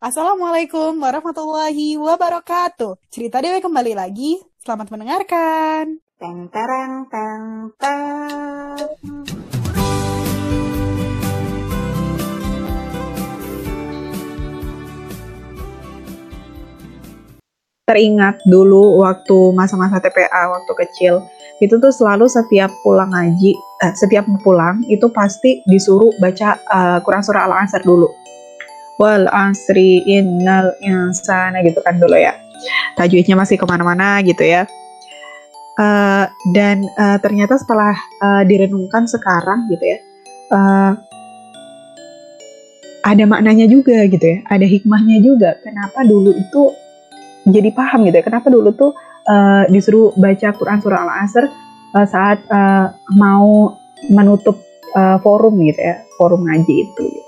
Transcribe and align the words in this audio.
Assalamualaikum 0.00 0.96
warahmatullahi 0.96 2.00
wabarakatuh. 2.00 2.96
Cerita 3.12 3.36
Dewi 3.44 3.60
kembali 3.60 3.92
lagi. 3.92 4.40
Selamat 4.56 4.88
mendengarkan. 4.88 6.00
Teng 6.16 6.48
tereng 6.48 7.04
teng 7.12 7.44
teng. 7.76 8.80
Teringat 17.84 18.40
dulu 18.48 19.04
waktu 19.04 19.52
masa-masa 19.52 20.00
TPA 20.00 20.48
waktu 20.48 20.72
kecil 20.80 21.20
itu 21.60 21.76
tuh 21.76 21.92
selalu 21.92 22.24
setiap 22.24 22.72
pulang 22.80 23.12
ngaji, 23.12 23.52
eh, 23.84 23.92
setiap 23.92 24.24
pulang 24.40 24.80
itu 24.88 25.12
pasti 25.12 25.60
disuruh 25.68 26.08
baca 26.24 26.56
uh, 26.72 27.04
Quran 27.04 27.20
surah 27.20 27.44
Al-Asr 27.44 27.84
dulu 27.84 28.08
wal 29.00 29.24
asri 29.32 30.04
innal 30.04 30.76
insana 30.84 31.64
gitu 31.64 31.80
kan 31.80 31.96
dulu 31.96 32.20
ya. 32.20 32.36
Tajwidnya 33.00 33.40
masih 33.40 33.56
ke 33.56 33.64
mana-mana 33.64 34.20
gitu 34.20 34.44
ya. 34.44 34.68
Uh, 35.80 36.28
dan 36.52 36.84
uh, 37.00 37.16
ternyata 37.24 37.56
setelah 37.56 37.96
uh, 38.20 38.44
direnungkan 38.44 39.08
sekarang 39.08 39.64
gitu 39.72 39.80
ya 39.80 39.98
uh, 40.52 40.92
ada 43.00 43.24
maknanya 43.24 43.64
juga 43.64 44.04
gitu 44.04 44.20
ya 44.20 44.38
ada 44.50 44.66
hikmahnya 44.66 45.24
juga. 45.24 45.56
Kenapa 45.64 46.04
dulu 46.04 46.36
itu 46.36 46.62
jadi 47.48 47.72
paham 47.72 48.04
gitu 48.04 48.20
ya? 48.20 48.24
Kenapa 48.28 48.52
dulu 48.52 48.76
tuh 48.76 48.92
uh, 49.24 49.64
disuruh 49.72 50.12
baca 50.20 50.52
Quran 50.52 50.78
surah 50.84 51.00
Al-Asr 51.08 51.44
uh, 51.96 52.06
saat 52.06 52.44
uh, 52.52 52.92
mau 53.16 53.72
menutup 54.12 54.60
uh, 54.92 55.16
forum 55.24 55.56
gitu 55.64 55.80
ya 55.80 55.96
forum 56.20 56.44
ngaji 56.44 56.74
itu 56.84 57.02
gitu. 57.08 57.19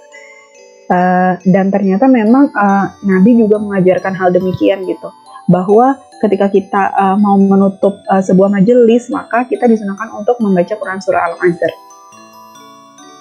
Uh, 0.93 1.41
dan 1.49 1.73
ternyata 1.73 2.05
memang 2.05 2.53
uh, 2.53 2.93
Nabi 3.09 3.41
juga 3.41 3.57
mengajarkan 3.57 4.13
hal 4.13 4.29
demikian 4.29 4.85
gitu 4.85 5.09
bahwa 5.49 5.97
ketika 6.21 6.53
kita 6.53 6.93
uh, 6.93 7.17
mau 7.17 7.41
menutup 7.41 7.97
uh, 8.13 8.21
sebuah 8.21 8.53
majelis 8.53 9.09
maka 9.09 9.49
kita 9.49 9.65
disunahkan 9.65 10.13
untuk 10.13 10.37
membaca 10.45 10.77
Quran 10.77 11.01
surah 11.01 11.33
Al-Asr. 11.33 11.73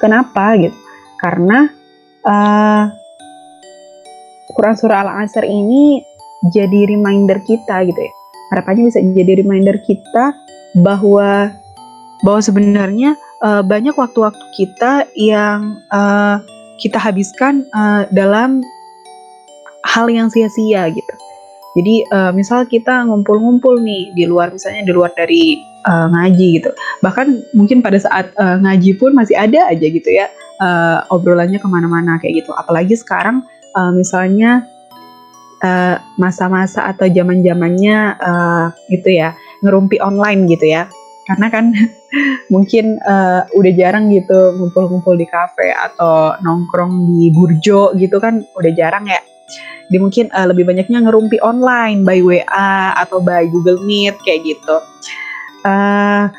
Kenapa 0.04 0.60
gitu? 0.60 0.76
Karena 1.16 1.72
uh, 2.28 2.92
Quran 4.52 4.76
surah 4.76 5.08
Al-Asr 5.08 5.48
ini 5.48 6.04
jadi 6.52 6.92
reminder 6.92 7.40
kita 7.48 7.88
gitu 7.88 8.04
ya. 8.04 8.12
Harapannya 8.52 8.92
bisa 8.92 9.00
jadi 9.00 9.40
reminder 9.48 9.80
kita 9.80 10.36
bahwa 10.76 11.56
bahwa 12.22 12.42
sebenarnya 12.44 13.16
uh, 13.40 13.64
banyak 13.64 13.96
waktu-waktu 13.96 14.46
kita 14.60 15.08
yang 15.16 15.80
uh, 15.88 16.44
kita 16.82 16.98
habiskan 16.98 17.64
uh, 17.78 18.10
dalam 18.10 18.66
hal 19.86 20.10
yang 20.10 20.28
sia-sia 20.34 20.90
gitu. 20.90 21.14
Jadi 21.72 22.04
uh, 22.12 22.36
misal 22.36 22.68
kita 22.68 23.08
ngumpul-ngumpul 23.08 23.80
nih 23.80 24.12
di 24.12 24.28
luar 24.28 24.52
misalnya 24.52 24.84
di 24.84 24.92
luar 24.92 25.14
dari 25.16 25.56
uh, 25.88 26.12
ngaji 26.12 26.60
gitu. 26.60 26.70
Bahkan 27.00 27.56
mungkin 27.56 27.80
pada 27.80 27.96
saat 28.02 28.36
uh, 28.36 28.60
ngaji 28.60 29.00
pun 29.00 29.16
masih 29.16 29.40
ada 29.40 29.72
aja 29.72 29.88
gitu 29.88 30.10
ya 30.12 30.28
uh, 30.60 31.08
obrolannya 31.08 31.62
ke 31.64 31.68
mana-mana 31.72 32.20
kayak 32.20 32.44
gitu. 32.44 32.52
Apalagi 32.60 33.00
sekarang 33.00 33.46
uh, 33.78 33.92
misalnya 33.94 34.68
masa-masa 36.18 36.82
uh, 36.82 36.90
atau 36.90 37.06
zaman-zamannya 37.06 38.18
uh, 38.18 38.74
gitu 38.90 39.14
ya 39.14 39.38
ngerumpi 39.62 40.02
online 40.02 40.50
gitu 40.50 40.66
ya 40.66 40.90
karena 41.32 41.48
kan 41.48 41.66
mungkin 42.54 43.00
uh, 43.08 43.48
udah 43.56 43.72
jarang 43.72 44.12
gitu 44.12 44.60
ngumpul-ngumpul 44.60 45.16
di 45.16 45.24
kafe 45.32 45.72
atau 45.72 46.36
nongkrong 46.44 47.08
di 47.08 47.32
burjo 47.32 47.96
gitu 47.96 48.20
kan 48.20 48.44
udah 48.60 48.72
jarang 48.76 49.08
ya. 49.08 49.24
Di 49.92 50.00
mungkin 50.00 50.32
uh, 50.32 50.48
lebih 50.48 50.68
banyaknya 50.68 51.04
ngerumpi 51.04 51.40
online 51.44 52.04
by 52.04 52.20
WA 52.20 52.96
atau 53.00 53.24
by 53.24 53.48
Google 53.48 53.80
Meet 53.84 54.20
kayak 54.24 54.44
gitu. 54.44 54.76
Uh, 55.64 56.32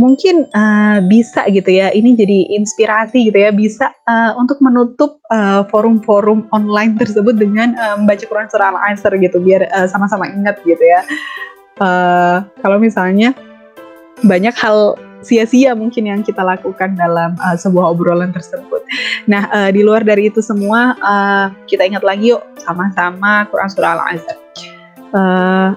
mungkin 0.00 0.48
uh, 0.56 1.04
bisa 1.04 1.44
gitu 1.52 1.68
ya 1.68 1.92
ini 1.92 2.16
jadi 2.16 2.56
inspirasi 2.56 3.28
gitu 3.28 3.36
ya 3.36 3.52
bisa 3.52 3.92
uh, 4.08 4.32
untuk 4.40 4.56
menutup 4.64 5.20
forum-forum 5.68 6.48
uh, 6.48 6.56
online 6.56 6.96
tersebut 6.96 7.36
dengan 7.36 7.76
uh, 7.76 8.00
membaca 8.00 8.24
Quran 8.24 8.48
surah 8.48 8.72
Al-Asr 8.72 9.12
gitu 9.20 9.44
biar 9.44 9.68
sama-sama 9.92 10.24
uh, 10.24 10.32
ingat 10.32 10.56
gitu 10.64 10.80
ya 10.80 11.04
uh, 11.84 12.48
kalau 12.64 12.80
misalnya 12.80 13.36
banyak 14.24 14.52
hal 14.56 14.98
sia-sia 15.20 15.76
mungkin 15.76 16.08
yang 16.08 16.20
kita 16.24 16.40
lakukan 16.40 16.96
dalam 16.96 17.36
uh, 17.44 17.56
sebuah 17.56 17.92
obrolan 17.92 18.32
tersebut. 18.32 18.80
Nah, 19.28 19.48
uh, 19.52 19.68
di 19.68 19.84
luar 19.84 20.00
dari 20.00 20.32
itu 20.32 20.40
semua, 20.40 20.96
uh, 21.00 21.52
kita 21.68 21.84
ingat 21.84 22.00
lagi 22.00 22.32
yuk 22.32 22.40
sama-sama 22.60 23.44
Quran 23.52 23.68
Surah 23.68 23.92
Al-Azhar. 24.00 24.38
Uh, 25.12 25.70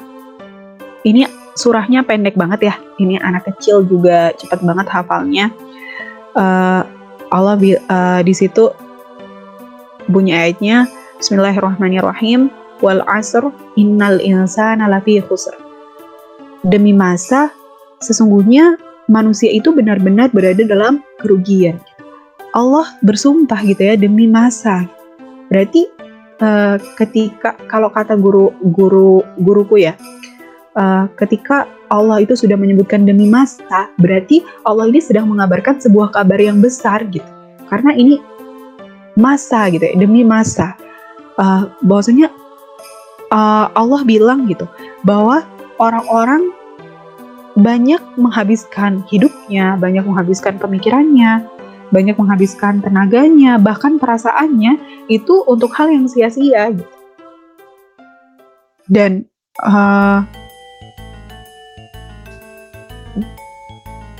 ini 1.04 1.28
surahnya 1.60 2.08
pendek 2.08 2.40
banget 2.40 2.72
ya. 2.72 2.76
Ini 3.00 3.20
anak 3.20 3.44
kecil 3.52 3.84
juga 3.84 4.32
cepat 4.40 4.64
banget 4.64 4.88
hafalnya. 4.88 5.52
Uh, 6.34 6.82
Allah 7.30 7.58
uh, 7.58 8.22
di 8.24 8.34
situ 8.34 8.74
bunyi 10.10 10.34
ayatnya 10.34 10.86
Bismillahirrahmanirrahim 11.18 12.52
wal 12.84 13.00
asr 13.08 13.48
innal 13.80 14.20
insana 14.20 14.90
lafi 14.90 15.20
khusr. 15.24 15.54
Demi 16.64 16.96
masa 16.96 17.52
sesungguhnya 18.04 18.76
manusia 19.08 19.52
itu 19.52 19.72
benar-benar 19.72 20.32
berada 20.36 20.64
dalam 20.68 21.00
kerugian. 21.24 21.80
Allah 22.54 22.86
bersumpah 23.02 23.64
gitu 23.66 23.82
ya 23.82 23.96
demi 23.98 24.30
masa. 24.30 24.86
Berarti 25.50 25.90
uh, 26.44 26.78
ketika 27.02 27.58
kalau 27.72 27.90
kata 27.90 28.14
guru 28.14 28.54
guru 28.62 29.26
guruku 29.42 29.82
ya, 29.82 29.98
uh, 30.78 31.10
ketika 31.18 31.66
Allah 31.90 32.22
itu 32.22 32.38
sudah 32.38 32.58
menyebutkan 32.58 33.06
demi 33.06 33.26
masa, 33.30 33.90
berarti 33.98 34.46
Allah 34.66 34.90
ini 34.90 35.02
sedang 35.02 35.30
mengabarkan 35.30 35.82
sebuah 35.82 36.14
kabar 36.14 36.38
yang 36.38 36.62
besar 36.62 37.06
gitu. 37.10 37.26
Karena 37.70 37.94
ini 37.98 38.22
masa 39.18 39.70
gitu 39.74 39.82
ya, 39.82 39.94
demi 39.98 40.22
masa. 40.22 40.78
Uh, 41.34 41.66
bahwasanya 41.82 42.30
uh, 43.34 43.66
Allah 43.74 44.06
bilang 44.06 44.46
gitu 44.46 44.70
bahwa 45.02 45.42
orang-orang 45.82 46.54
banyak 47.54 48.02
menghabiskan 48.18 49.06
hidupnya, 49.10 49.78
banyak 49.78 50.02
menghabiskan 50.02 50.58
pemikirannya, 50.58 51.46
banyak 51.94 52.18
menghabiskan 52.18 52.82
tenaganya, 52.82 53.62
bahkan 53.62 54.02
perasaannya 54.02 55.06
itu 55.06 55.46
untuk 55.46 55.70
hal 55.78 55.94
yang 55.94 56.10
sia-sia 56.10 56.74
gitu. 56.74 56.90
Dan 58.90 59.30
uh, 59.62 60.26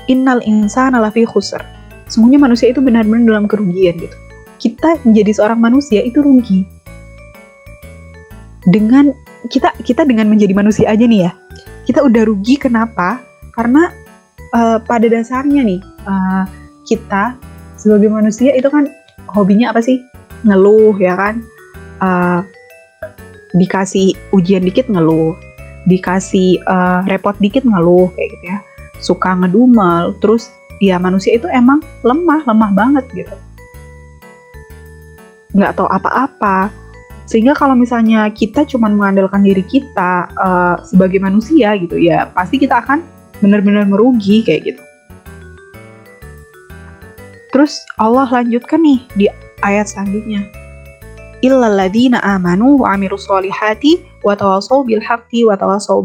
innal 0.06 0.38
insana 0.46 1.02
lafi 1.02 1.26
khusr. 1.26 1.60
Semuanya 2.06 2.46
manusia 2.46 2.70
itu 2.70 2.78
benar-benar 2.78 3.26
dalam 3.26 3.46
kerugian 3.50 3.98
gitu. 3.98 4.16
Kita 4.62 5.02
menjadi 5.02 5.34
seorang 5.34 5.58
manusia 5.58 6.00
itu 6.06 6.22
rugi. 6.22 6.62
Dengan 8.64 9.12
kita 9.50 9.74
kita 9.84 10.08
dengan 10.08 10.30
menjadi 10.30 10.56
manusia 10.56 10.88
aja 10.88 11.04
nih 11.04 11.28
ya 11.28 11.43
kita 11.84 12.00
udah 12.04 12.22
rugi 12.28 12.56
kenapa? 12.56 13.20
Karena 13.52 13.92
uh, 14.56 14.78
pada 14.82 15.06
dasarnya 15.06 15.62
nih 15.62 15.80
uh, 16.08 16.44
kita 16.88 17.36
sebagai 17.76 18.08
manusia 18.08 18.52
itu 18.56 18.68
kan 18.72 18.88
hobinya 19.30 19.72
apa 19.72 19.84
sih? 19.84 20.00
Ngeluh 20.44 20.96
ya 21.00 21.14
kan? 21.16 21.44
Uh, 22.00 22.40
dikasih 23.54 24.18
ujian 24.34 24.66
dikit 24.66 24.90
ngeluh, 24.90 25.38
dikasih 25.86 26.58
uh, 26.66 27.06
repot 27.06 27.38
dikit 27.38 27.62
ngeluh 27.62 28.10
kayak 28.18 28.28
gitu 28.34 28.44
ya. 28.50 28.58
Suka 28.98 29.36
ngedumel, 29.36 30.16
terus 30.18 30.50
ya 30.82 30.98
manusia 30.98 31.36
itu 31.38 31.46
emang 31.52 31.78
lemah, 32.02 32.42
lemah 32.48 32.70
banget 32.74 33.04
gitu. 33.14 33.36
Nggak 35.54 35.78
tahu 35.78 35.86
apa-apa, 35.86 36.72
sehingga 37.24 37.56
kalau 37.56 37.72
misalnya 37.72 38.28
kita 38.28 38.68
cuma 38.68 38.92
mengandalkan 38.92 39.40
diri 39.40 39.64
kita 39.64 40.28
uh, 40.36 40.76
sebagai 40.84 41.20
manusia 41.24 41.72
gitu 41.80 41.96
ya, 41.96 42.28
pasti 42.36 42.60
kita 42.60 42.84
akan 42.84 43.00
benar-benar 43.40 43.88
merugi 43.88 44.44
kayak 44.44 44.74
gitu. 44.74 44.82
Terus 47.54 47.80
Allah 47.96 48.28
lanjutkan 48.28 48.82
nih 48.82 49.00
di 49.16 49.26
ayat 49.64 49.88
selanjutnya. 49.88 50.44
Illalladzina 51.40 52.18
amanu 52.24 52.82
wa 52.82 52.96
amirus 52.96 53.30
solihati 53.30 54.02
wa 54.26 54.34
tawasaw 54.34 54.82
bil 54.84 55.00
wa 55.00 55.54
tawasaw. 55.56 56.00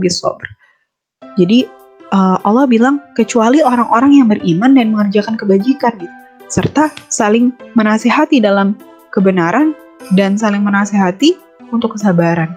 Jadi 1.40 1.66
uh, 2.14 2.38
Allah 2.44 2.68
bilang 2.70 3.02
kecuali 3.18 3.64
orang-orang 3.66 4.20
yang 4.20 4.28
beriman 4.30 4.78
dan 4.78 4.92
mengerjakan 4.94 5.36
kebajikan 5.40 5.96
gitu, 5.98 6.16
serta 6.48 6.94
saling 7.10 7.50
menasihati 7.74 8.44
dalam 8.44 8.78
kebenaran 9.10 9.74
dan 10.16 10.40
saling 10.40 10.64
menasehati 10.64 11.38
untuk 11.70 11.96
kesabaran. 11.96 12.54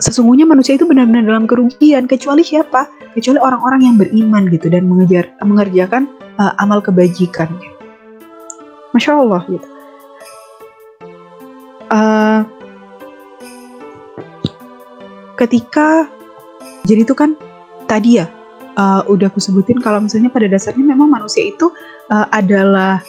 Sesungguhnya 0.00 0.48
manusia 0.48 0.80
itu 0.80 0.88
benar-benar 0.88 1.28
dalam 1.28 1.44
kerugian 1.44 2.08
kecuali 2.08 2.40
siapa? 2.40 2.88
Kecuali 3.12 3.36
orang-orang 3.36 3.80
yang 3.84 3.96
beriman 4.00 4.48
gitu 4.48 4.72
dan 4.72 4.88
mengejar 4.88 5.28
mengerjakan 5.44 6.08
uh, 6.40 6.56
amal 6.56 6.80
kebajikan. 6.80 7.52
Masya 8.96 9.12
Allah 9.20 9.42
gitu. 9.50 9.68
Uh, 11.90 12.40
ketika 15.36 16.06
jadi 16.86 17.02
itu 17.02 17.12
kan 17.18 17.34
tadi 17.90 18.22
ya 18.22 18.30
uh, 18.78 19.02
udah 19.10 19.28
aku 19.28 19.42
sebutin 19.42 19.82
kalau 19.82 19.98
misalnya 20.00 20.30
pada 20.30 20.46
dasarnya 20.46 20.86
memang 20.86 21.10
manusia 21.10 21.50
itu 21.50 21.72
uh, 22.08 22.26
adalah 22.30 23.02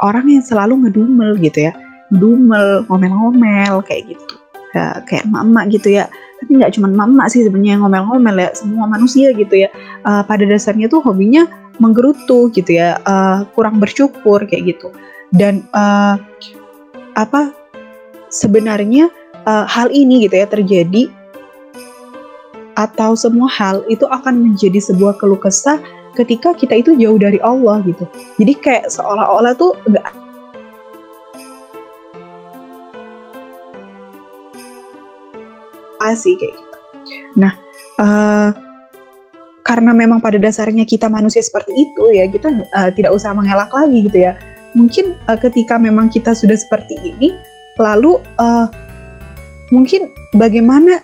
orang 0.00 0.26
yang 0.30 0.42
selalu 0.42 0.88
ngedumel 0.88 1.36
gitu 1.38 1.70
ya. 1.70 1.72
Ngedumel 2.10 2.86
ngomel-ngomel 2.88 3.82
kayak 3.86 4.14
gitu. 4.14 4.34
Ya, 4.74 4.98
kayak 5.06 5.30
mama 5.30 5.66
gitu 5.70 5.92
ya. 5.92 6.10
Tapi 6.42 6.50
nggak 6.58 6.74
cuma 6.74 6.90
mama 6.90 7.30
sih 7.30 7.46
sebenarnya 7.46 7.78
yang 7.78 7.82
ngomel-ngomel 7.86 8.36
ya. 8.38 8.50
Semua 8.56 8.90
manusia 8.90 9.30
gitu 9.34 9.54
ya. 9.54 9.68
Uh, 10.02 10.26
pada 10.26 10.42
dasarnya 10.42 10.90
tuh 10.90 11.04
hobinya 11.04 11.46
menggerutu 11.78 12.50
gitu 12.50 12.74
ya. 12.74 12.98
Uh, 13.06 13.46
kurang 13.54 13.78
bersyukur 13.78 14.42
kayak 14.46 14.74
gitu. 14.74 14.90
Dan 15.30 15.66
uh, 15.74 16.18
apa 17.14 17.54
sebenarnya 18.30 19.10
uh, 19.46 19.66
hal 19.70 19.90
ini 19.94 20.26
gitu 20.26 20.34
ya 20.42 20.46
terjadi 20.50 21.06
atau 22.74 23.14
semua 23.14 23.46
hal 23.46 23.86
itu 23.86 24.02
akan 24.10 24.50
menjadi 24.50 24.82
sebuah 24.82 25.14
keluh 25.22 25.38
kesah 25.38 25.78
ketika 26.14 26.54
kita 26.54 26.78
itu 26.78 26.94
jauh 26.94 27.18
dari 27.18 27.42
Allah 27.42 27.82
gitu. 27.82 28.06
Jadi 28.38 28.52
kayak 28.58 28.86
seolah-olah 28.90 29.54
tuh 29.58 29.74
enggak 29.90 30.06
asik 36.04 36.36
kayak 36.38 36.54
gitu. 36.54 36.76
Nah, 37.40 37.52
uh, 37.98 38.50
karena 39.64 39.96
memang 39.96 40.20
pada 40.20 40.36
dasarnya 40.36 40.84
kita 40.84 41.08
manusia 41.08 41.40
seperti 41.40 41.72
itu 41.72 42.04
ya, 42.12 42.28
kita 42.28 42.48
uh, 42.52 42.90
tidak 42.92 43.16
usah 43.16 43.32
mengelak 43.32 43.72
lagi 43.72 44.04
gitu 44.06 44.18
ya. 44.30 44.36
Mungkin 44.76 45.16
uh, 45.26 45.38
ketika 45.38 45.80
memang 45.80 46.12
kita 46.12 46.36
sudah 46.36 46.54
seperti 46.54 47.00
ini, 47.00 47.32
lalu 47.80 48.20
uh, 48.38 48.68
mungkin 49.72 50.12
bagaimana 50.36 51.02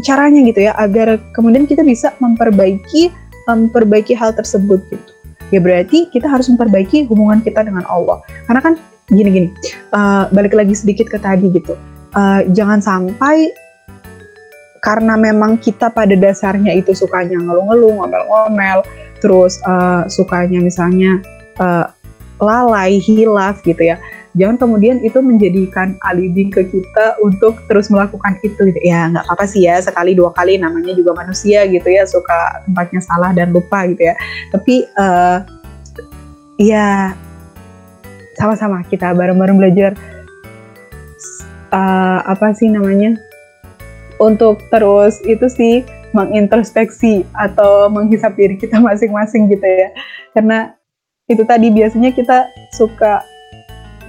caranya 0.00 0.40
gitu 0.48 0.64
ya 0.64 0.72
agar 0.80 1.20
kemudian 1.36 1.68
kita 1.68 1.84
bisa 1.84 2.16
memperbaiki 2.18 3.12
memperbaiki 3.48 4.12
hal 4.16 4.34
tersebut 4.34 4.82
gitu. 4.90 5.10
Ya 5.50 5.58
berarti 5.58 6.06
kita 6.10 6.30
harus 6.30 6.46
memperbaiki 6.46 7.06
hubungan 7.10 7.42
kita 7.42 7.66
dengan 7.66 7.82
Allah. 7.90 8.22
Karena 8.46 8.60
kan 8.62 8.74
gini-gini 9.10 9.50
uh, 9.90 10.30
balik 10.30 10.54
lagi 10.54 10.74
sedikit 10.74 11.10
ke 11.10 11.18
tadi 11.18 11.50
gitu. 11.50 11.74
Uh, 12.14 12.42
jangan 12.54 12.82
sampai 12.82 13.50
karena 14.80 15.14
memang 15.14 15.60
kita 15.60 15.92
pada 15.92 16.16
dasarnya 16.16 16.72
itu 16.72 16.96
sukanya 16.96 17.36
ngeluh-ngeluh 17.36 18.00
ngomel-ngomel 18.00 18.80
terus 19.20 19.60
uh, 19.68 20.08
sukanya 20.08 20.58
misalnya 20.64 21.20
uh, 21.60 21.86
lalai 22.40 22.96
hilaf 22.96 23.60
gitu 23.60 23.92
ya 23.92 24.00
jangan 24.38 24.56
kemudian 24.58 25.02
itu 25.02 25.18
menjadikan 25.18 25.98
alibi 26.06 26.46
ke 26.50 26.62
kita 26.70 27.18
untuk 27.18 27.58
terus 27.66 27.90
melakukan 27.90 28.38
itu 28.46 28.70
gitu. 28.70 28.80
ya 28.86 29.10
nggak 29.10 29.26
apa-apa 29.26 29.44
sih 29.46 29.66
ya 29.66 29.82
sekali 29.82 30.14
dua 30.14 30.30
kali 30.30 30.54
namanya 30.54 30.94
juga 30.94 31.18
manusia 31.18 31.66
gitu 31.66 31.86
ya 31.90 32.06
suka 32.06 32.62
tempatnya 32.66 33.00
salah 33.02 33.34
dan 33.34 33.50
lupa 33.50 33.90
gitu 33.90 34.06
ya 34.06 34.14
tapi 34.54 34.86
uh, 34.94 35.42
ya 36.62 37.16
sama-sama 38.38 38.86
kita 38.86 39.10
bareng-bareng 39.10 39.58
belajar 39.58 39.92
uh, 41.74 42.22
apa 42.22 42.54
sih 42.54 42.70
namanya 42.70 43.18
untuk 44.22 44.62
terus 44.70 45.18
itu 45.26 45.50
sih 45.50 45.82
mengintrospeksi 46.14 47.26
atau 47.34 47.90
menghisap 47.90 48.34
diri 48.38 48.54
kita 48.54 48.78
masing-masing 48.78 49.50
gitu 49.50 49.66
ya 49.66 49.90
karena 50.38 50.78
itu 51.30 51.42
tadi 51.46 51.70
biasanya 51.70 52.10
kita 52.10 52.46
suka 52.74 53.22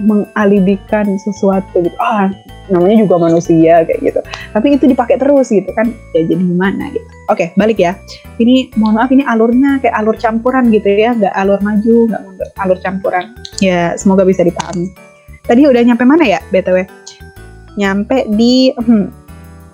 mengalibikan 0.00 1.04
sesuatu 1.20 1.84
gitu. 1.84 1.96
Ah 2.00 2.32
namanya 2.70 3.04
juga 3.04 3.20
manusia 3.20 3.84
kayak 3.84 4.00
gitu. 4.00 4.20
Tapi 4.54 4.66
itu 4.78 4.84
dipakai 4.88 5.20
terus 5.20 5.52
gitu 5.52 5.68
kan. 5.76 5.92
Ya 6.16 6.24
jadi 6.24 6.40
gimana 6.40 6.88
gitu. 6.94 7.08
Oke 7.28 7.52
balik 7.58 7.82
ya. 7.82 7.98
Ini 8.40 8.72
mohon 8.80 8.96
maaf 8.96 9.12
ini 9.12 9.26
alurnya 9.26 9.82
kayak 9.84 9.94
alur 9.98 10.16
campuran 10.16 10.72
gitu 10.72 10.88
ya. 10.88 11.12
Nggak 11.12 11.34
alur 11.36 11.60
maju 11.60 11.96
nggak 12.08 12.22
alur 12.62 12.78
campuran. 12.80 13.24
Ya 13.60 13.98
semoga 14.00 14.24
bisa 14.24 14.40
dipahami. 14.46 14.88
Tadi 15.42 15.66
udah 15.66 15.82
nyampe 15.82 16.06
mana 16.06 16.22
ya 16.22 16.38
btw 16.54 16.86
nyampe 17.76 18.28
di 18.36 18.72
hmm, 18.72 19.06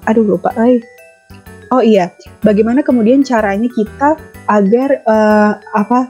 aduh 0.06 0.25
lupa 0.25 0.55
ay. 0.59 0.82
oh 1.75 1.82
iya. 1.82 2.15
Bagaimana 2.41 2.81
kemudian 2.81 3.26
caranya 3.26 3.69
kita 3.69 4.17
agar 4.49 5.03
uh, 5.05 5.53
apa 5.76 6.09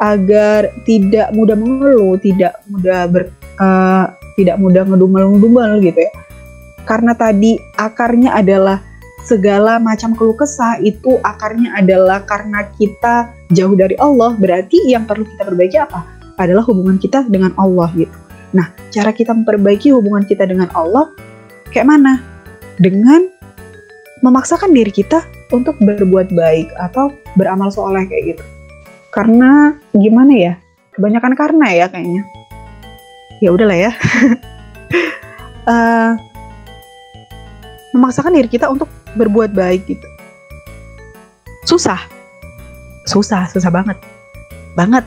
agar 0.00 0.72
tidak 0.88 1.28
mudah 1.36 1.56
mengeluh, 1.56 2.16
tidak 2.20 2.56
mudah 2.68 3.04
ber, 3.08 3.28
uh, 3.60 4.04
tidak 4.34 4.56
mudah 4.56 4.88
ngedumel-ngedumel 4.88 5.84
gitu 5.84 6.00
ya. 6.00 6.12
Karena 6.88 7.12
tadi 7.12 7.60
akarnya 7.76 8.34
adalah 8.34 8.80
segala 9.28 9.76
macam 9.76 10.16
keluh 10.16 10.34
kesah 10.34 10.80
itu 10.80 11.20
akarnya 11.20 11.76
adalah 11.76 12.24
karena 12.24 12.66
kita 12.74 13.30
jauh 13.52 13.76
dari 13.76 13.94
Allah. 14.00 14.34
Berarti 14.34 14.90
yang 14.90 15.04
perlu 15.04 15.28
kita 15.28 15.44
perbaiki 15.44 15.76
apa? 15.76 16.02
Adalah 16.40 16.64
hubungan 16.64 16.96
kita 16.96 17.28
dengan 17.28 17.52
Allah 17.60 17.92
gitu. 17.94 18.16
Nah, 18.56 18.72
cara 18.90 19.14
kita 19.14 19.30
memperbaiki 19.36 19.92
hubungan 19.94 20.24
kita 20.26 20.48
dengan 20.48 20.72
Allah 20.72 21.12
kayak 21.70 21.86
mana? 21.86 22.18
Dengan 22.80 23.28
memaksakan 24.24 24.72
diri 24.72 24.90
kita 24.90 25.22
untuk 25.52 25.76
berbuat 25.78 26.32
baik 26.32 26.72
atau 26.80 27.12
beramal 27.36 27.68
soleh 27.68 28.08
kayak 28.08 28.34
gitu. 28.34 28.44
Karena 29.12 29.76
gimana 29.92 30.32
ya? 30.32 30.54
Kebanyakan 30.96 31.32
karena 31.38 31.66
ya 31.70 31.86
kayaknya 31.86 32.39
ya 33.40 33.50
udahlah 33.50 33.76
ya. 33.76 33.92
Uh, 35.64 36.12
memaksakan 37.96 38.36
diri 38.36 38.48
kita 38.48 38.70
untuk 38.70 38.86
berbuat 39.18 39.50
baik 39.56 39.88
gitu. 39.88 40.06
Susah. 41.66 41.98
Susah 43.08 43.50
susah 43.50 43.72
banget. 43.72 43.98
Banget. 44.78 45.02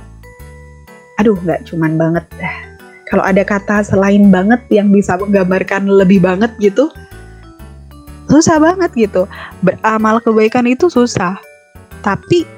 Aduh 1.22 1.38
nggak 1.40 1.70
cuman 1.72 1.96
banget. 1.96 2.26
Kalau 3.08 3.24
ada 3.24 3.46
kata 3.46 3.86
selain 3.86 4.34
banget 4.34 4.60
yang 4.74 4.90
bisa 4.90 5.14
menggambarkan 5.16 5.86
lebih 5.86 6.18
banget 6.26 6.50
gitu 6.58 6.90
susah 8.34 8.58
banget 8.58 8.90
gitu. 8.98 9.30
Beramal 9.62 10.18
kebaikan 10.18 10.66
itu 10.66 10.90
susah. 10.90 11.38
Tapi 12.02 12.50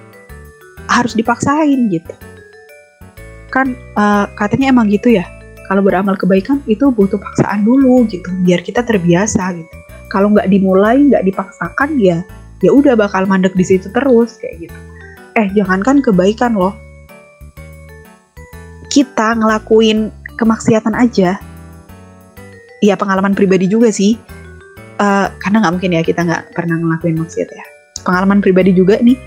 harus 0.88 1.12
dipaksain 1.12 1.92
gitu. 1.92 2.14
Kan 3.52 3.76
uh, 4.00 4.32
katanya 4.40 4.72
emang 4.72 4.88
gitu 4.88 5.12
ya 5.12 5.35
kalau 5.66 5.82
beramal 5.82 6.14
kebaikan 6.14 6.62
itu 6.70 6.94
butuh 6.94 7.18
paksaan 7.18 7.66
dulu 7.66 8.06
gitu 8.06 8.30
biar 8.46 8.62
kita 8.62 8.86
terbiasa 8.86 9.58
gitu. 9.58 9.76
Kalau 10.14 10.30
nggak 10.32 10.46
dimulai 10.48 11.10
nggak 11.10 11.26
dipaksakan 11.26 11.98
ya 11.98 12.22
ya 12.62 12.72
udah 12.72 12.94
bakal 12.94 13.26
mandek 13.26 13.54
di 13.58 13.66
situ 13.66 13.90
terus 13.90 14.38
kayak 14.38 14.70
gitu. 14.70 14.78
Eh 15.36 15.50
jangankan 15.58 16.06
kebaikan 16.06 16.54
loh. 16.56 16.74
Kita 18.94 19.36
ngelakuin 19.36 20.14
kemaksiatan 20.38 20.96
aja. 20.96 21.42
Ya 22.80 22.94
pengalaman 22.96 23.34
pribadi 23.34 23.66
juga 23.66 23.90
sih. 23.90 24.16
Uh, 24.96 25.28
karena 25.44 25.60
nggak 25.60 25.74
mungkin 25.76 25.92
ya 25.92 26.02
kita 26.08 26.24
nggak 26.24 26.56
pernah 26.56 26.80
ngelakuin 26.80 27.20
maksiat 27.20 27.50
ya. 27.52 27.66
Pengalaman 28.06 28.40
pribadi 28.40 28.72
juga 28.72 29.02
nih 29.02 29.18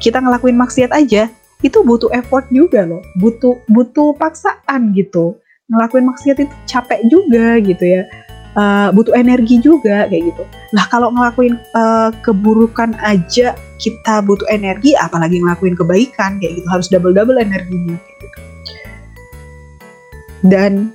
kita 0.00 0.18
ngelakuin 0.18 0.56
maksiat 0.56 0.90
aja 0.90 1.28
itu 1.62 1.78
butuh 1.84 2.10
effort 2.16 2.48
juga 2.50 2.82
loh. 2.88 3.04
Butuh 3.20 3.60
butuh 3.70 4.16
paksaan 4.18 4.96
gitu 4.96 5.38
ngelakuin 5.72 6.04
maksiat 6.04 6.36
itu 6.44 6.54
capek 6.68 7.00
juga 7.08 7.58
gitu 7.64 7.84
ya. 7.84 8.04
Uh, 8.52 8.92
butuh 8.92 9.16
energi 9.16 9.56
juga 9.64 10.04
kayak 10.12 10.28
gitu. 10.28 10.44
Lah 10.76 10.84
kalau 10.92 11.08
ngelakuin 11.08 11.56
uh, 11.72 12.12
keburukan 12.20 12.92
aja 13.00 13.56
kita 13.80 14.20
butuh 14.20 14.44
energi 14.52 14.92
apalagi 14.92 15.40
ngelakuin 15.40 15.72
kebaikan 15.72 16.36
kayak 16.36 16.60
gitu. 16.60 16.68
Harus 16.68 16.92
double 16.92 17.16
double 17.16 17.40
energinya 17.40 17.96
kayak 17.96 18.18
gitu. 18.20 18.38
Dan 20.52 20.92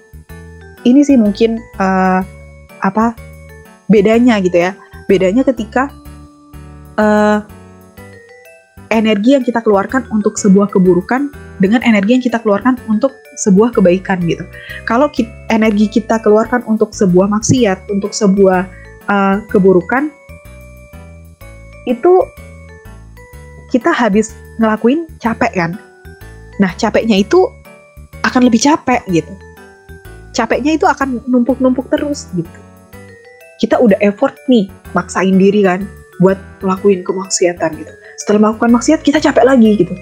ini 0.85 1.01
sih 1.01 1.17
mungkin 1.17 1.57
uh, 1.81 2.21
apa 2.85 3.17
bedanya 3.89 4.37
gitu 4.37 4.69
ya. 4.69 4.77
Bedanya 5.09 5.41
ketika 5.41 5.89
uh, 7.01 7.41
energi 8.93 9.33
yang 9.33 9.43
kita 9.43 9.65
keluarkan 9.65 10.05
untuk 10.13 10.37
sebuah 10.37 10.69
keburukan 10.71 11.33
dengan 11.57 11.81
energi 11.83 12.11
yang 12.19 12.23
kita 12.23 12.37
keluarkan 12.39 12.77
untuk 12.85 13.11
sebuah 13.37 13.69
kebaikan 13.71 14.19
gitu. 14.25 14.43
Kalau 14.89 15.07
kita, 15.13 15.29
energi 15.53 15.87
kita 15.87 16.19
keluarkan 16.19 16.65
untuk 16.65 16.91
sebuah 16.91 17.29
maksiat, 17.29 17.85
untuk 17.93 18.11
sebuah 18.11 18.65
uh, 19.07 19.37
keburukan, 19.53 20.09
itu 21.87 22.13
kita 23.69 23.93
habis 23.93 24.33
ngelakuin 24.57 25.05
capek 25.21 25.53
kan. 25.53 25.71
Nah 26.57 26.73
capeknya 26.75 27.21
itu 27.21 27.45
akan 28.25 28.49
lebih 28.49 28.59
capek 28.59 29.05
gitu. 29.13 29.31
Capeknya 30.33 30.75
itu 30.75 30.85
akan 30.89 31.21
numpuk-numpuk 31.29 31.87
terus 31.93 32.29
gitu. 32.33 32.49
Kita 33.57 33.81
udah 33.81 33.97
effort 34.05 34.37
nih, 34.45 34.69
maksain 34.93 35.33
diri 35.33 35.65
kan 35.65 35.85
buat 36.21 36.37
ngelakuin 36.61 37.01
kemaksiatan 37.05 37.73
gitu. 37.77 37.93
Setelah 38.21 38.49
melakukan 38.49 38.73
maksiat 38.73 39.01
kita 39.01 39.21
capek 39.21 39.45
lagi 39.45 39.69
gitu. 39.77 39.93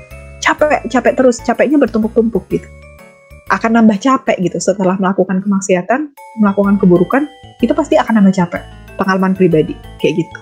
Capek, 0.43 0.87
capek 0.91 1.13
terus, 1.15 1.39
capeknya 1.43 1.79
bertumpuk-tumpuk 1.79 2.43
gitu 2.51 2.67
akan 3.53 3.77
nambah 3.81 4.01
capek 4.01 4.37
gitu 4.41 4.57
setelah 4.57 4.97
melakukan 4.97 5.41
kemaksiatan, 5.45 6.09
melakukan 6.41 6.81
keburukan, 6.81 7.29
itu 7.61 7.73
pasti 7.77 7.99
akan 7.99 8.21
nambah 8.21 8.33
capek. 8.33 8.63
Pengalaman 8.95 9.35
pribadi 9.35 9.75
kayak 9.99 10.23
gitu. 10.23 10.39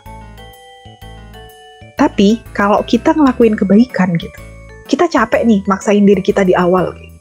Tapi 2.00 2.40
kalau 2.54 2.84
kita 2.86 3.16
ngelakuin 3.16 3.58
kebaikan 3.58 4.14
gitu, 4.20 4.40
kita 4.88 5.08
capek 5.08 5.48
nih 5.48 5.64
maksain 5.66 6.04
diri 6.04 6.22
kita 6.22 6.46
di 6.46 6.54
awal 6.54 6.92
gitu. 6.96 7.18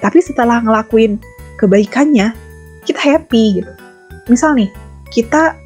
Tapi 0.00 0.18
setelah 0.20 0.60
ngelakuin 0.60 1.16
kebaikannya, 1.56 2.34
kita 2.84 3.00
happy 3.00 3.62
gitu. 3.62 3.72
Misal 4.28 4.56
nih, 4.56 4.68
kita 5.12 5.56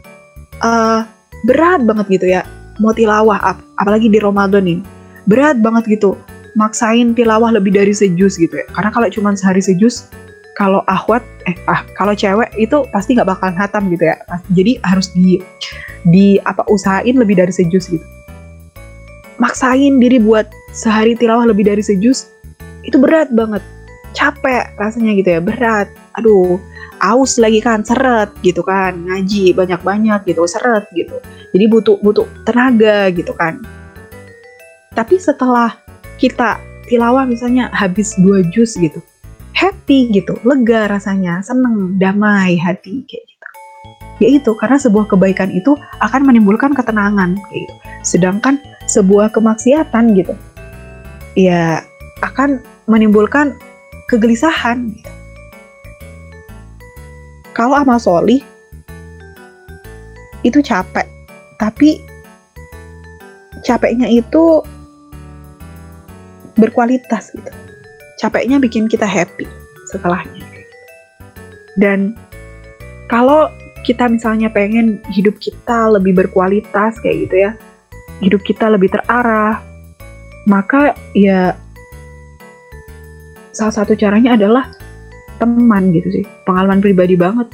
uh, 0.63 1.03
berat 1.47 1.83
banget 1.87 2.07
gitu 2.19 2.27
ya, 2.31 2.43
mau 2.79 2.95
tilawah, 2.95 3.39
ap 3.43 3.59
apalagi 3.79 4.11
di 4.11 4.19
Ramadan 4.19 4.67
nih, 4.67 4.81
berat 5.27 5.59
banget 5.59 5.99
gitu, 5.99 6.19
maksain 6.59 7.15
tilawah 7.15 7.55
lebih 7.55 7.71
dari 7.71 7.95
sejus 7.95 8.35
gitu 8.35 8.59
ya. 8.59 8.67
Karena 8.75 8.91
kalau 8.91 9.07
cuma 9.15 9.31
sehari 9.39 9.63
sejus, 9.63 10.11
kalau 10.59 10.83
ahwat 10.91 11.23
eh 11.47 11.55
ah 11.71 11.87
kalau 11.95 12.19
cewek 12.19 12.51
itu 12.59 12.83
pasti 12.91 13.15
nggak 13.15 13.31
bakalan 13.31 13.55
hatam 13.55 13.87
gitu 13.95 14.11
ya. 14.11 14.19
Jadi 14.51 14.83
harus 14.83 15.15
di 15.15 15.39
di 16.03 16.43
apa 16.43 16.67
usahain 16.67 17.15
lebih 17.15 17.39
dari 17.39 17.55
sejus 17.55 17.87
gitu. 17.87 18.03
Maksain 19.39 20.03
diri 20.03 20.19
buat 20.19 20.51
sehari 20.75 21.15
tilawah 21.15 21.47
lebih 21.47 21.71
dari 21.71 21.81
sejus 21.81 22.27
itu 22.83 22.99
berat 22.99 23.31
banget. 23.31 23.63
Capek 24.19 24.75
rasanya 24.75 25.15
gitu 25.15 25.39
ya 25.39 25.41
berat. 25.41 25.87
Aduh 26.19 26.59
aus 26.99 27.39
lagi 27.39 27.63
kan 27.63 27.87
seret 27.87 28.35
gitu 28.43 28.67
kan. 28.67 28.99
Ngaji 29.07 29.55
banyak-banyak 29.55 30.27
gitu 30.27 30.43
seret 30.51 30.91
gitu. 30.91 31.23
Jadi 31.55 31.65
butuh 31.71 32.03
butuh 32.03 32.27
tenaga 32.43 33.15
gitu 33.15 33.31
kan. 33.39 33.63
Tapi 34.91 35.23
setelah 35.23 35.79
kita 36.19 36.59
tilawah 36.91 37.25
misalnya 37.25 37.71
habis 37.73 38.13
dua 38.19 38.43
jus 38.51 38.75
gitu 38.75 38.99
happy 39.59 40.15
gitu, 40.15 40.39
lega 40.47 40.87
rasanya, 40.87 41.43
seneng, 41.43 41.99
damai 41.99 42.55
hati 42.55 43.03
kayak 43.11 43.25
gitu. 43.27 43.47
Ya 44.19 44.29
itu 44.39 44.51
karena 44.55 44.79
sebuah 44.79 45.11
kebaikan 45.11 45.51
itu 45.51 45.75
akan 45.99 46.23
menimbulkan 46.23 46.75
ketenangan 46.75 47.35
kayak 47.51 47.67
gitu. 47.67 47.75
Sedangkan 48.07 48.63
sebuah 48.87 49.35
kemaksiatan 49.35 50.15
gitu, 50.15 50.35
ya 51.35 51.83
akan 52.23 52.63
menimbulkan 52.87 53.59
kegelisahan. 54.07 54.95
Gitu. 54.95 55.11
Kalau 57.55 57.75
amal 57.75 57.99
solih 57.99 58.39
itu 60.47 60.63
capek, 60.63 61.07
tapi 61.59 61.99
capeknya 63.67 64.07
itu 64.07 64.63
berkualitas 66.59 67.31
gitu 67.33 67.51
capeknya 68.19 68.59
bikin 68.59 68.91
kita 68.91 69.07
happy 69.07 69.47
setelahnya. 69.89 70.45
Dan 71.79 72.19
kalau 73.07 73.49
kita 73.87 74.11
misalnya 74.11 74.51
pengen 74.51 74.99
hidup 75.15 75.39
kita 75.39 75.87
lebih 75.89 76.13
berkualitas 76.19 76.99
kayak 76.99 77.17
gitu 77.31 77.37
ya, 77.49 77.51
hidup 78.21 78.43
kita 78.43 78.67
lebih 78.67 78.91
terarah, 78.91 79.63
maka 80.51 80.99
ya 81.15 81.55
salah 83.55 83.75
satu 83.75 83.95
caranya 83.95 84.35
adalah 84.35 84.75
teman 85.39 85.95
gitu 85.95 86.21
sih, 86.21 86.25
pengalaman 86.43 86.83
pribadi 86.83 87.15
banget. 87.15 87.47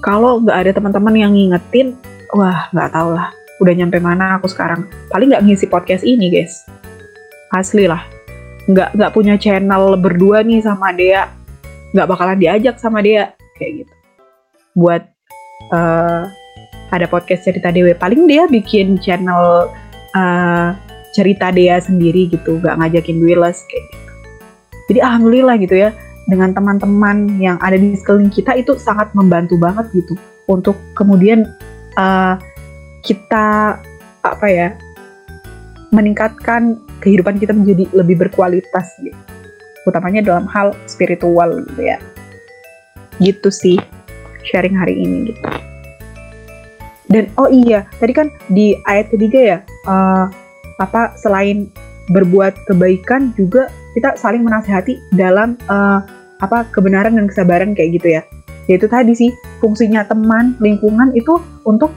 Kalau 0.00 0.40
nggak 0.40 0.56
ada 0.56 0.70
teman-teman 0.72 1.14
yang 1.18 1.32
ngingetin, 1.34 1.98
wah 2.32 2.70
nggak 2.72 2.94
tau 2.94 3.12
lah, 3.12 3.28
udah 3.58 3.74
nyampe 3.74 3.98
mana 3.98 4.38
aku 4.38 4.46
sekarang. 4.48 4.86
Paling 5.10 5.34
nggak 5.34 5.44
ngisi 5.44 5.66
podcast 5.68 6.06
ini 6.06 6.32
guys, 6.32 6.64
asli 7.54 7.86
lah. 7.86 8.02
Nggak 8.70 8.94
nggak 8.94 9.12
punya 9.14 9.34
channel 9.36 9.98
berdua 9.98 10.46
nih 10.46 10.62
sama 10.62 10.94
dia 10.94 11.30
nggak 11.90 12.06
bakalan 12.06 12.38
diajak 12.38 12.78
sama 12.78 13.02
dia 13.02 13.34
kayak 13.58 13.84
gitu. 13.84 13.94
Buat 14.78 15.02
uh, 15.74 16.30
ada 16.90 17.06
podcast 17.06 17.46
cerita 17.46 17.70
dewe 17.70 17.94
paling 17.94 18.26
dia 18.26 18.46
bikin 18.46 18.98
channel 19.02 19.70
uh, 20.14 20.68
cerita 21.14 21.50
dia 21.50 21.82
sendiri 21.82 22.30
gitu. 22.30 22.62
Nggak 22.62 22.78
ngajakin 22.78 23.18
Willis 23.22 23.58
kayak 23.66 23.84
gitu. 23.90 23.98
Jadi 24.90 24.98
alhamdulillah 25.06 25.56
gitu 25.62 25.76
ya 25.78 25.90
dengan 26.26 26.54
teman-teman 26.54 27.38
yang 27.42 27.58
ada 27.62 27.74
di 27.74 27.94
sekeliling 27.94 28.30
kita 28.30 28.54
itu 28.54 28.78
sangat 28.78 29.10
membantu 29.14 29.58
banget 29.58 29.86
gitu. 29.94 30.14
Untuk 30.50 30.78
kemudian 30.98 31.46
uh, 31.98 32.38
kita 33.02 33.78
apa 34.20 34.46
ya 34.46 34.74
meningkatkan 35.90 36.78
kehidupan 37.00 37.40
kita 37.40 37.56
menjadi 37.56 37.88
lebih 37.96 38.20
berkualitas 38.28 38.92
gitu. 39.00 39.16
Utamanya 39.88 40.20
dalam 40.20 40.44
hal 40.46 40.76
spiritual 40.84 41.64
gitu 41.64 41.82
ya. 41.82 41.98
Gitu 43.18 43.48
sih 43.48 43.76
sharing 44.44 44.76
hari 44.76 45.00
ini 45.00 45.32
gitu. 45.32 45.42
Dan 47.10 47.26
oh 47.34 47.50
iya, 47.50 47.90
tadi 47.98 48.14
kan 48.14 48.30
di 48.46 48.78
ayat 48.86 49.10
ketiga 49.10 49.40
ya, 49.42 49.58
uh, 49.90 50.30
apa 50.78 51.10
selain 51.18 51.66
berbuat 52.14 52.54
kebaikan 52.70 53.34
juga 53.34 53.66
kita 53.98 54.14
saling 54.14 54.46
menasehati 54.46 54.94
dalam 55.18 55.58
uh, 55.66 55.98
apa 56.38 56.70
kebenaran 56.70 57.18
dan 57.18 57.26
kesabaran 57.26 57.74
kayak 57.74 57.98
gitu 57.98 58.08
ya. 58.20 58.22
Yaitu 58.70 58.86
tadi 58.86 59.10
sih 59.18 59.34
fungsinya 59.58 60.06
teman, 60.06 60.54
lingkungan 60.62 61.10
itu 61.18 61.42
untuk 61.66 61.90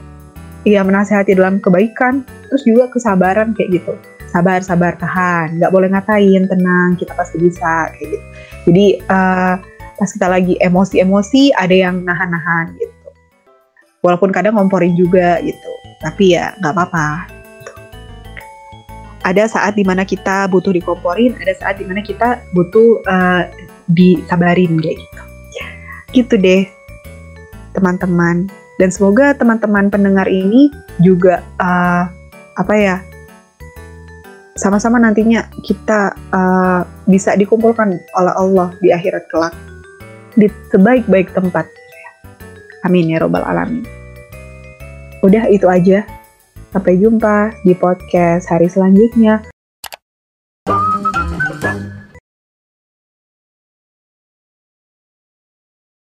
ya 0.66 0.82
menasehati 0.82 1.38
dalam 1.38 1.62
kebaikan, 1.62 2.26
terus 2.50 2.66
juga 2.66 2.90
kesabaran 2.90 3.54
kayak 3.54 3.78
gitu 3.78 3.94
sabar 4.34 4.58
sabar 4.66 4.98
tahan. 4.98 5.62
Nggak 5.62 5.70
boleh 5.70 5.88
ngatain 5.94 6.42
tenang 6.50 6.98
kita 6.98 7.14
pasti 7.14 7.38
bisa 7.38 7.86
kayak 7.94 8.18
gitu. 8.18 8.26
Jadi 8.66 8.86
uh, 9.06 9.54
pas 9.94 10.10
kita 10.10 10.26
lagi 10.26 10.58
emosi-emosi 10.58 11.54
ada 11.54 11.70
yang 11.70 12.02
nahan-nahan 12.02 12.74
gitu. 12.74 13.08
Walaupun 14.02 14.34
kadang 14.34 14.58
ngomporin 14.58 14.98
juga 14.98 15.38
gitu. 15.38 15.70
Tapi 16.02 16.34
ya 16.34 16.50
nggak 16.58 16.74
apa-apa 16.74 17.30
gitu. 17.30 17.72
ada 19.24 19.44
saat 19.46 19.78
di 19.78 19.86
mana 19.86 20.02
kita 20.04 20.50
butuh 20.50 20.74
dikomporin 20.74 21.32
ada 21.40 21.54
saat 21.56 21.80
di 21.80 21.86
mana 21.86 22.02
kita 22.02 22.42
butuh 22.52 23.00
uh, 23.06 23.46
disabarin 23.94 24.82
kayak 24.82 24.98
gitu. 24.98 25.22
Gitu 26.10 26.34
deh 26.42 26.62
teman-teman. 27.70 28.50
Dan 28.82 28.90
semoga 28.90 29.30
teman-teman 29.38 29.86
pendengar 29.86 30.26
ini 30.26 30.66
juga 30.98 31.46
uh, 31.62 32.10
apa 32.58 32.74
ya 32.74 32.96
sama-sama 34.54 35.02
nantinya 35.02 35.50
kita 35.66 36.14
uh, 36.30 36.86
bisa 37.10 37.34
dikumpulkan 37.34 37.98
oleh 38.14 38.34
Allah 38.34 38.70
di 38.78 38.94
akhirat 38.94 39.26
kelak 39.30 39.54
di 40.38 40.50
sebaik-baik 40.70 41.30
tempat. 41.34 41.66
Amin 42.86 43.10
ya 43.10 43.22
robbal 43.22 43.42
alamin. 43.42 43.82
Udah 45.24 45.48
itu 45.48 45.66
aja. 45.66 46.04
Sampai 46.74 46.98
jumpa 46.98 47.54
di 47.62 47.72
podcast 47.78 48.50
hari 48.50 48.66
selanjutnya. 48.66 49.53